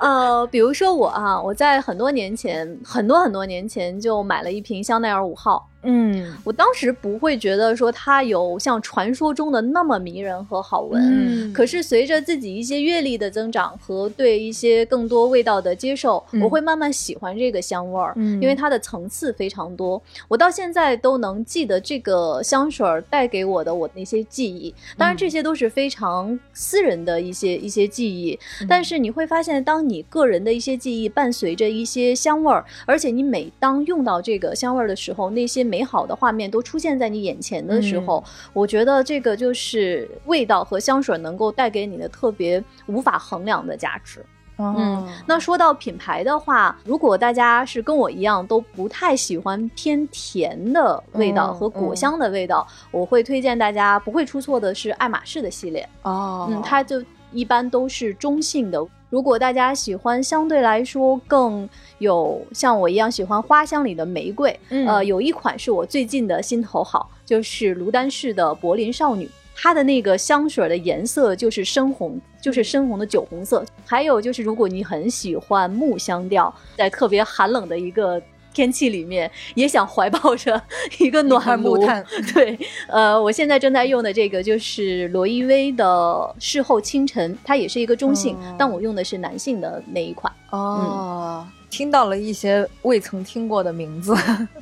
[0.00, 5.68] 呃，比如说我啊，我在很多年前，很多很多年前就买了一瓶香奈儿五号。
[5.82, 11.00] 嗯，我当时不会觉得说它有像传说中的那么迷人和好闻。
[11.00, 18.12] 嗯，可是随着自己一些阅历的增长和对一些更多味道的接受，我会慢慢喜欢这个香味儿。
[18.16, 24.74] 嗯，因为它的层次非常多，我到现在都能记得这个香水带给我的我那些记忆。
[24.96, 28.38] 当然，这些都是非常私人的一些一些记忆。
[28.68, 44.24] 但是你会发现，当你个人的一些记忆伴随着一些香味儿，而且你每当用到这个香味儿的时候，那些美好的画面都出现在你眼前的时候，我觉得这个就是味道和香水能够带给你的特别无法衡量的价值。
[44.60, 55.88] 嗯，那说到品牌的话，如果大家是跟我一样都不太喜欢偏甜的味道和果香的味道，我会推荐大家不会出错的是爱马仕的系列。
[56.02, 57.00] 哦，嗯，它就
[57.32, 58.84] 一般都是中性的。
[59.10, 73.64] 如果大家喜欢相对来说更有像我一样喜欢花香里的玫瑰，呃，有一款是我最近的心头好，就是卢丹氏的柏林少女，它的那个香水的颜色就是深红，就是深红的酒红色。
[73.86, 78.20] 还有就是，如果你很喜欢木香调，在特别寒冷的一个。
[78.58, 80.60] 天气里面也想怀抱着
[80.98, 81.78] 一个暖炉，
[82.34, 90.32] 对，呃，我现在正在用的这个就是罗意威的事后清晨，它也是一个中性，但我用的是男性的那一款。
[90.50, 94.12] 哦，听到了一些未曾听过的名字，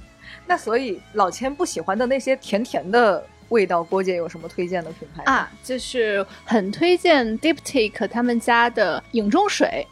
[0.47, 5.51] 那所以老千不喜欢的那些甜甜的味道，郭姐有什么推荐的品牌啊？
[5.65, 9.87] 就是很推荐 Diptyque 他们家的影中水，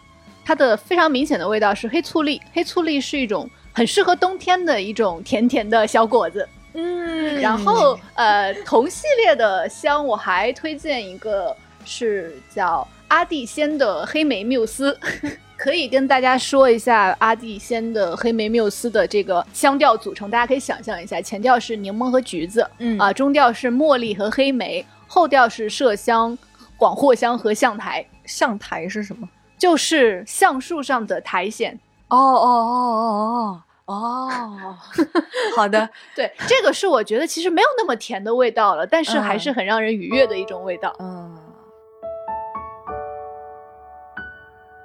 [0.44, 2.38] 它的非常明显的味道是黑醋栗。
[2.52, 6.48] 黑醋栗是一种很适合冬天的一种甜甜的小果子。
[6.72, 14.98] 嗯，然后呃，同系列的香我还推荐一个，是叫阿蒂仙的黑莓缪斯。
[15.56, 26.36] 可以跟大家说一下阿蒂仙的黑莓缪斯的这个香调组成，大家可以想象一下，前调是柠檬和橘子，嗯啊，中调是茉莉和黑莓，后调是麝香、
[26.76, 28.04] 广藿香和象苔。
[28.26, 29.28] 象苔是什么？
[29.56, 31.78] 就是橡树上的苔藓。
[32.08, 34.76] 哦哦哦哦哦哦，
[35.56, 40.94] 好的，对，这个是我觉得其实没有那么甜的味道了，但是还是很让人愉悦的一种味道。
[40.98, 41.36] 嗯。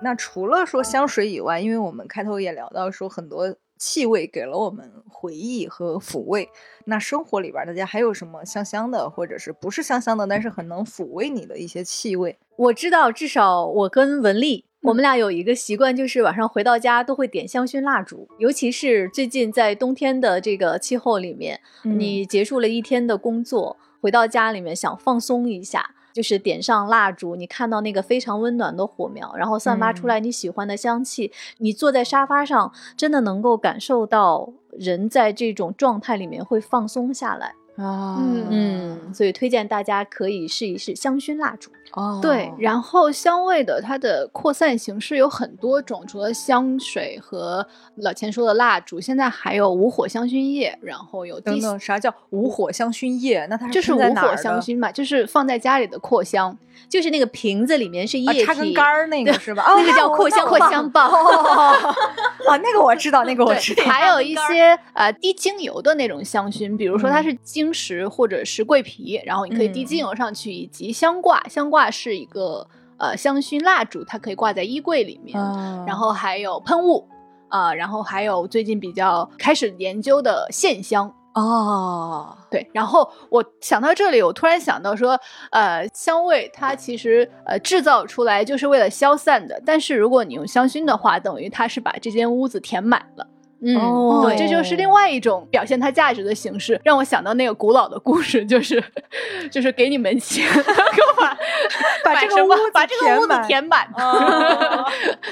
[0.01, 6.49] 那除了说香水以外，因为我们开头也聊到说很多气味给了我们回忆和抚慰。
[6.85, 12.39] 那生活里边大家还有什么香香的，或者是不是香香的，但是很能抚慰你的一些气味？
[12.55, 18.27] 我知道，至少我跟文丽，我们俩有一个习惯，就是晚上回到家都会点香薰蜡烛。
[18.37, 25.91] 尤其是最近在冬天的这个气候里面，你结束了一天的工作，回到家里面想放松一下。
[26.11, 31.31] 就是点上蜡烛，你看到那个非常温暖的火苗，然后散发出来你喜欢的香气。
[31.59, 37.53] 你坐在沙发上，真的能够感受到人在这种状态里面会放松下来。
[37.77, 38.19] 啊，
[38.49, 41.69] 嗯，所以推荐大家可以试一试香薰蜡烛。
[41.93, 47.65] 哦，对，然后香味的它的扩散形式有很多种，除了香水和
[47.95, 53.45] 老钱说的蜡烛，现在还有无火香薰液，然后有等等，啥叫无火香薰液？
[53.49, 56.57] 那它就是无火香薰嘛，就是放在家里的扩香。
[56.87, 59.65] 就是那个瓶子里面是液体，插根杆儿那个是吧？
[59.75, 61.11] 那个叫扩香扩 香棒。
[61.11, 63.83] 哦，那个我知道，那个我知道。
[63.83, 71.43] 还有一些呃滴精油的那种香薰，比如说它是晶石或者是桂皮，然后你可以滴精油上去，以及香挂。
[71.49, 72.67] 香挂是一个
[72.97, 75.39] 呃香薰蜡烛，它可以挂在衣柜里面。
[75.85, 77.07] 然后还有喷雾
[77.49, 81.13] 啊，然后还有最近比较开始研究的线香。
[81.35, 85.17] 哦，对，然后我想到这里，我突然想到说，
[85.51, 93.25] 呃，香味它其实呃制造出来就是为了消散的，但是如果你用香薰的话，等于它是把这间屋子填满了。
[93.61, 98.83] 嗯，对，这就是另外一种表现它价值的形式，让我想到那个古老的故事，就是
[99.51, 101.37] 就是给你们钱，给我把
[102.03, 103.87] 把这个屋 把这个屋子填满，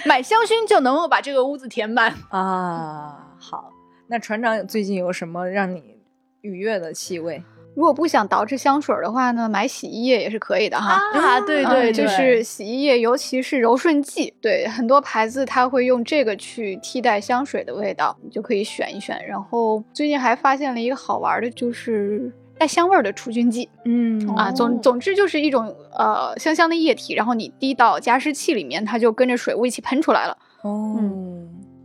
[0.06, 3.34] 买香薰就能够把这个屋子填满啊。
[3.40, 3.72] 好，
[4.08, 5.98] 那船长最近有什么让你？
[6.42, 7.44] 愉悦的气味。
[7.78, 11.00] 如果不想捯饬香水的话呢，买洗衣液也是可以的哈。
[11.14, 14.34] 啊，对对，就是洗衣液，尤其是柔顺剂。
[14.42, 19.24] 对，很多牌子它会用这个去替代香水的味道，你就可以选一选。
[19.28, 23.70] 然后最近还发现了一个好玩的，就是带香味的除菌剂。
[23.86, 30.36] 嗯啊，总总之就是一种呃香香的液体，然后你滴到加湿器里面，它就跟着水雾一起喷出来了。
[30.64, 31.00] 哦。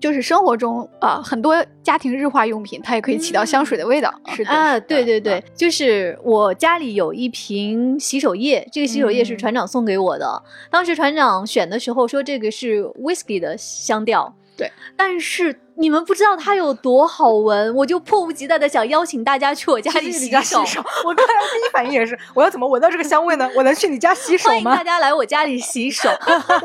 [0.02, 4.12] 就是生活中啊，很多家庭日化用品，它也可以起到香水的味道。
[4.34, 10.42] 是的啊，对对对，就是我家里有一瓶洗手液，这个洗手液是船长送给我的。
[10.72, 15.56] 当时船长选的时候说这个是 whisky 的香调，对，但是。
[15.76, 20.60] 你们不知道它有多好闻， 我就迫不及待的想邀请大家去我家里洗手。
[21.04, 23.48] 我刚才第一反应也是，我要怎么闻到这个香味呢？
[23.56, 24.54] 我能去你家洗手吗？
[24.54, 26.08] 欢迎大家来我家里洗手。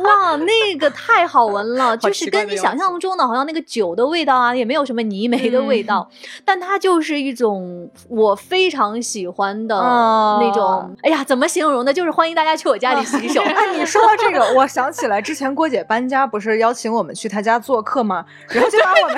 [0.04, 6.10] 哇，那个太好闻了，就是跟你想象中的，好像那个酒的味道啊，也没有什么泥煤的味道，
[6.44, 10.94] 但它就是一种我非常喜欢的那种。
[11.04, 11.94] 哎呀，怎么形容呢？
[11.94, 13.42] 就是欢迎大家去我家里洗手。
[13.42, 18.26] 哎，你说到这个，我想起来之前郭姐搬家不是邀请我们去她家做客吗？
[18.50, 18.97] 然后就把。
[19.04, 19.18] 我们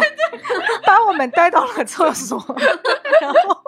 [0.85, 2.43] 把我们带到了厕所，
[3.21, 3.61] 然后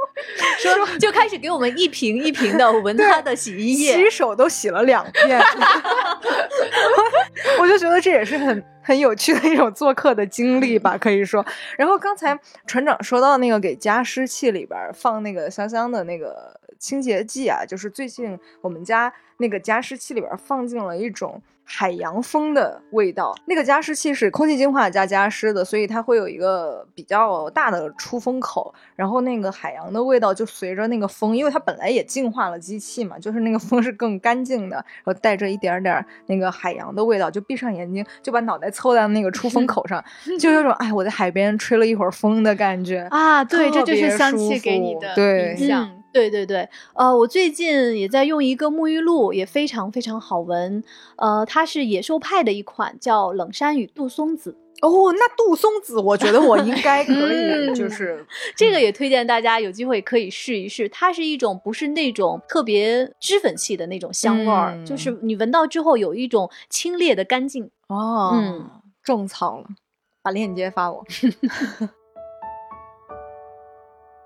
[0.57, 5.41] 说就开始给我们一瓶一瓶的闻他的洗衣液，洗手都洗了两遍。
[7.59, 11.45] 我就觉得这也是很很有趣的一种做客的经历吧，可以说。
[11.78, 21.42] 然后刚才船长说到那个给加湿器里边放那个香香的那个清洁剂啊，就是最近我们家那个加湿器里边放进了一种。
[21.64, 40.04] 海洋风的味道，那个加湿器是空气净化加加湿的，所以它会有一个比较大的出风口，然后那个海洋的味道就随着那个风，因为它本来也净化了机器嘛，就是那个风是更干净的，然后带着一点点那个海洋的味道，就闭上眼睛就把脑袋凑在那个出风口上，
[40.38, 45.16] 就有种哎我在海边吹了一会儿风的感觉啊，对，这就是香气给你的
[45.56, 46.01] 印象。
[46.12, 50.84] 对对对，呃，我最近也在用一个沐浴露，也非常非常好闻，
[51.16, 54.57] 呃，它是野兽派的一款，叫冷杉与杜松子。
[54.82, 60.89] 哦，那杜松子，我觉得我应该可以，嗯就是这个也推荐大家有机会可以试一试。
[60.89, 67.70] 它是一种不是那种特别脂粉气的那种香味儿，嗯就是你闻到之后有一种清冽的干净。
[67.88, 68.70] 哦，嗯，
[69.03, 69.68] 种草了，
[70.24, 71.05] 把链接发我。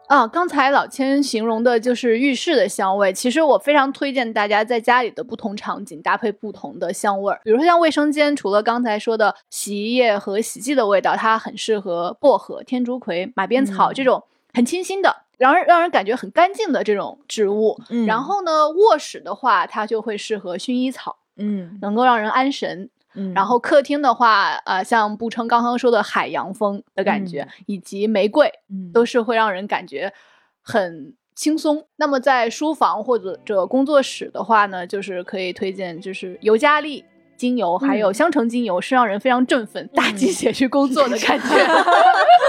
[0.07, 3.11] 啊，刚才老千形容的就是浴室的香味。
[3.11, 15.23] 其实我非常推荐大家在家里的不同场景搭配不同的香味儿，比如说像卫生间，除了刚才说的洗衣液和洗剂的味道，它很适合薄荷、天竺葵、马鞭草嗯这种很清新的。
[15.37, 22.89] 让人让人感觉很干净的这种植物，嗯然后呢，卧室的话，它就会适合薰衣草，嗯能够让人安神。
[23.15, 30.13] 嗯然后客厅的话，呃，像步称刚刚说的海洋风的感觉，以及玫瑰，嗯都是会让人感觉
[30.61, 31.85] 很轻松。
[31.97, 37.03] 那么在书房或者这工作室的话呢，就是可以推荐就是尤加利
[37.35, 41.45] 精油，还有香橙精油，是让人非常振奋、打鸡血去工作的感觉。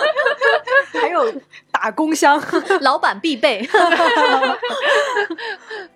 [1.01, 1.33] 还有
[1.71, 2.43] 打工香，
[2.83, 3.67] 老板必备。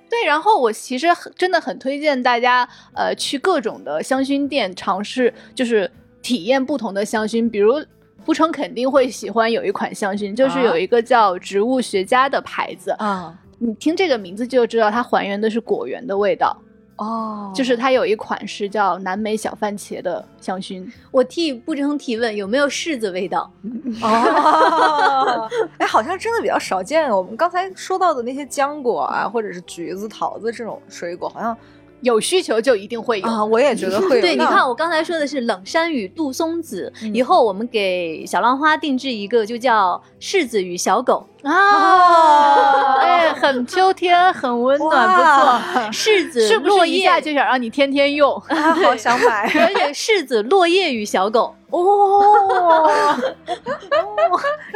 [0.09, 5.91] 对，然后我其实真的很推荐大家，呃，去各种的香薰店尝试，就是
[6.21, 7.49] 体验不同的香薰。
[7.49, 7.81] 比如，
[8.25, 16.57] 不成肯定会喜欢有一款香薰，就是啊有一个叫植物学家的牌子，啊你听这个名字就知道它还原的是果园的味道。
[17.01, 23.51] 哦就是它有一款是叫南美小番茄的香薰，我替不争提问，有没有柿子味道？
[24.03, 25.49] 哦，
[25.79, 27.11] 哎，好像真的比较少见。
[27.11, 31.57] 我们刚才说到的那些浆果啊，或者是橘子、桃子这种水果，好像
[32.03, 33.27] 有需求就一定会有。
[33.27, 34.21] 啊，我也觉得会有。
[34.23, 41.27] 对，你看，我刚才说的是冷杉与杜松子，嗯以后我们给小浪花定制一个，就叫柿子与小狗。
[41.43, 45.91] 啊， 哎，很秋天，很温暖，不错。
[45.91, 48.35] 柿子是不落叶，是一下就想让你天天用？
[48.49, 51.55] 啊，好想买 而且柿子落叶与小狗。
[51.71, 53.17] 哦，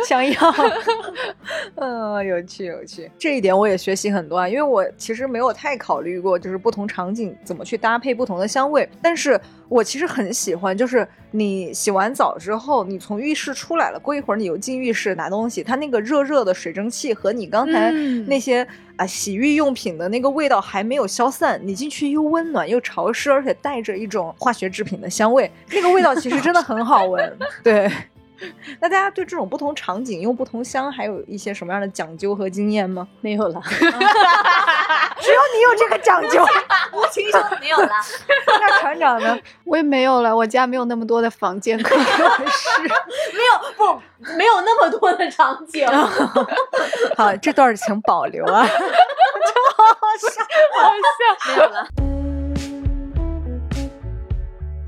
[0.07, 0.55] 想要，
[1.75, 27.37] 嗯，有趣有趣，这一点我也学习很多啊，因为我其实没有太考虑过，就是不同场景怎么去搭配不同的香味，但是我其实很喜欢，就是你洗完澡之后，你从浴室出来了，过一会儿你又进浴室拿东西，它那个热热的水蒸气和你刚才嗯那些啊洗浴用品的那个味道还没有消散，你进去又温暖又潮湿，而且带着一种化学制品的香味，那个味道其实真的很好闻。
[27.63, 27.91] 对，
[28.81, 33.07] 那大家对这种不同场景用不同香还有一些什么样的讲究和经验吗？
[33.21, 36.45] 没有了， 只有你有这个讲究。
[36.93, 37.89] 无情说没有了。
[38.47, 39.39] 那船长呢？
[39.65, 42.83] 我也没有了，我家没有那么多的房间可以给我试。
[42.83, 44.01] 没有不，
[44.37, 45.87] 没有那么多的场景。
[47.17, 48.67] 好，这段儿请保留啊。
[51.49, 51.87] 没有了。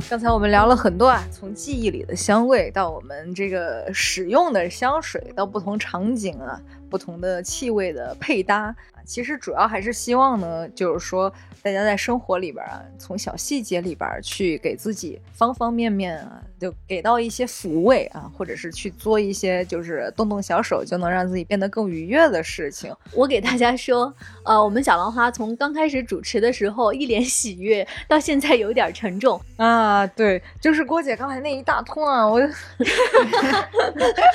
[0.09, 8.74] 刚才我们聊了很多啊，从记忆里的香味到我们这个使用的香水，到不同场景啊、不同的气味的配搭，
[9.07, 11.32] 其实主要还是希望呢，就是说
[11.62, 22.94] 大家在生活里边啊，从小细节里边去给自己方方面面啊，就给到一些抚慰啊，或者是去做一些就是动动小手就能让自己变得更愉悦的事情。
[23.12, 24.12] 我给大家说，
[24.44, 29.40] 呃，我们小浪花从刚开始主持的时候一脸喜悦，到现在有点沉重。
[29.57, 32.40] 啊，对，就是郭姐刚才那一大通啊，我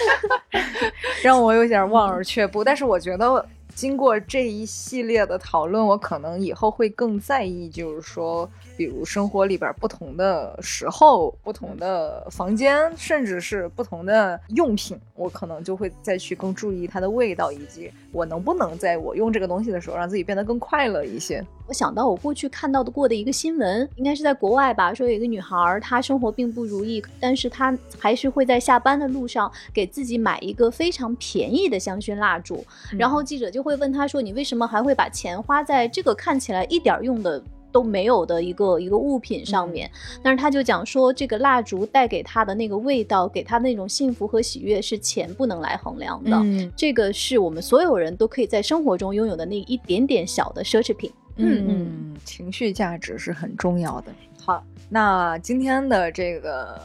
[1.21, 2.63] 让我有点望而却步。
[2.63, 3.45] 但是我觉得
[3.75, 21.45] 经过这一系列的讨论，我可能以后会更在意，就是说，比如生活里边不同的时候、不同的房间，甚至是不同的用品，我可能就会再去更注意它的味道，以及我能不能在我用这个东西的时候，让自己变得更快乐一些。
[21.67, 32.65] 我想到我过去看到的过的一个新闻，应该是在国外吧，说有一个女孩，她生活并不如意，但是她还是会在下班的路上给自己买一个非常便宜的香薰蜡烛。
[32.97, 37.41] 然后记者就会问他说：“你为什么还会把钱花在这个看起来一点用的？”
[37.73, 39.89] 都没有的一个一个物品上面，
[40.21, 46.31] 但是他就讲说，这个蜡烛带给他的那个味道，给他那种幸福和喜悦，是钱不能来衡量的。
[46.35, 51.09] 嗯这个是我们所有人都可以在生活中拥有的那一点点小的奢侈品。
[51.37, 54.11] 嗯嗯，情绪价值是很重要的。
[54.43, 56.77] 好，那今天的这个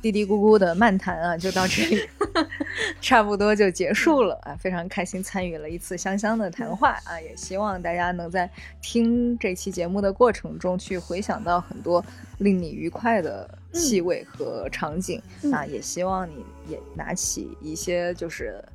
[0.00, 2.08] 嘀嘀咕咕的漫谈啊，就到这里，
[3.00, 4.56] 差不多就结束了啊！
[4.58, 8.50] 非常开心参与了一次香香的谈话啊，也希望大家能在
[8.82, 12.04] 听这期节目的过程中去回想到很多
[12.38, 18.62] 令你愉快的气味和场景、嗯啊，也希望你也拿起一些就是。
[18.64, 18.72] 哎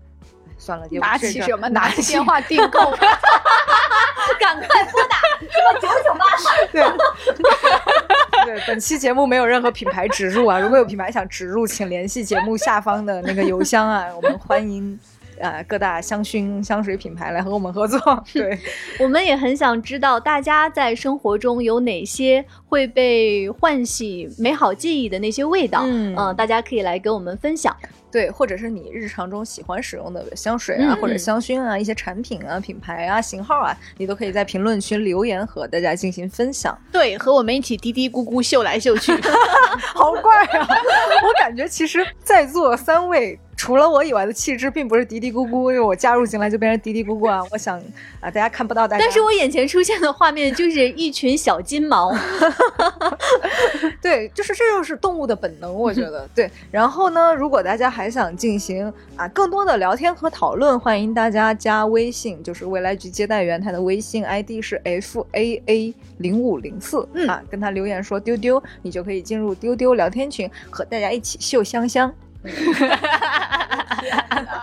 [0.56, 1.68] 算了，拿起什么？
[1.68, 2.80] 拿拿起电话订购。
[4.40, 6.46] 赶快拨打什么九九八十。
[6.72, 6.82] 对，
[8.46, 15.00] 对，本期节目没有任何品牌植入啊，如果有品牌想植入，请联系节目下方的那个邮箱啊，我们欢迎。
[15.40, 18.00] 呃，各大香薰香水品牌来和我们合作。
[18.34, 18.58] 对，
[19.00, 25.82] 我们也很想知道大家在生活中有哪些会被唤醒美好记忆的那些味道。
[25.86, 27.76] 嗯，大家可以来跟我们分享。
[28.12, 36.78] 对，或者是你日常中喜欢使用的香水啊，或者香薰啊，一些产品啊、品牌啊、型号啊，你都可以在评论区留言和大家进行分享。
[36.92, 39.12] 对，和我们一起嘀嘀咕咕秀来秀去，
[39.96, 40.68] 好怪啊！
[41.26, 43.40] 我感觉其实在座三位。
[43.64, 47.42] 除了我以外的气质，并不是嘀嘀咕咕，因为我加入进来就变成嘀嘀咕咕啊。
[47.50, 47.80] 我想
[48.20, 52.14] 啊，大家看不到大家，但是我眼前出现的画面就是一群小金毛。
[54.04, 56.52] 对，就是这就是动物的本能，我觉得 对。
[56.72, 72.14] 然后呢，如果大家还想进行啊更多的聊天和讨论，欢迎大家加微信，就是未来局接待员，他的微信 ID 是 f a a 零五零四啊，跟他留言说丢丢，你就可以进入丢丢聊天群，和大家一起秀香香。
[72.44, 74.54] 哈哈哈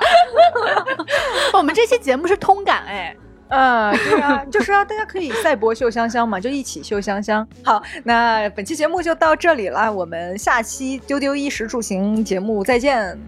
[1.54, 3.16] 我们这期节目是通感哎，
[3.48, 7.46] 嗯， 对啊，就是啊，大家可以赛博秀香香嘛，就一起秀香香。
[7.64, 13.18] 好，那本期节目就到这里了，我们下期丢丢衣食住行节目再见，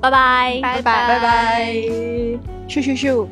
[0.00, 1.74] 拜拜，拜拜，拜拜，
[2.66, 3.28] 秀秀秀。